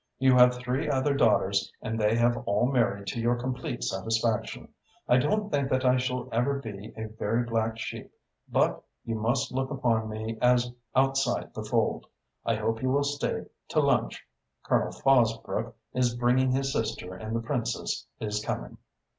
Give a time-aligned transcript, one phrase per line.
[0.17, 4.69] You have three other daughters and they have all married to your complete satisfaction.
[5.07, 8.11] I don't think that I shall ever be a very black sheep
[8.49, 12.07] but you must look upon me as outside the fold.
[12.43, 14.25] I hope you will stay to lunch.
[14.63, 18.79] Colonel Fosbrook is bringing his sister and the Princess is coming."